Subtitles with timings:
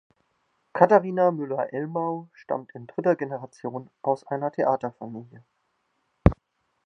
[0.73, 5.43] Katharina Müller-Elmau stammt in dritter Generation aus einer Theaterfamilie.